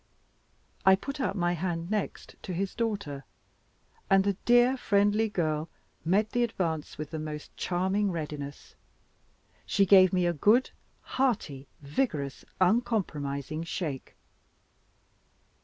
I 0.83 0.95
put 0.95 1.19
out 1.19 1.35
my 1.35 1.53
hand 1.53 1.91
next 1.91 2.35
to 2.41 2.53
his 2.53 2.73
daughter, 2.73 3.23
and 4.09 4.23
the 4.23 4.33
dear 4.45 4.75
friendly 4.75 5.29
girl 5.29 5.69
met 6.03 6.31
the 6.31 6.43
advance 6.43 6.97
with 6.97 7.11
the 7.11 7.19
most 7.19 7.55
charming 7.55 8.09
readiness. 8.11 8.73
She 9.63 9.85
gave 9.85 10.11
me 10.11 10.25
a 10.25 10.33
good, 10.33 10.71
hearty, 11.03 11.67
vigorous, 11.83 12.43
uncompromising 12.59 13.63
shake. 13.65 14.15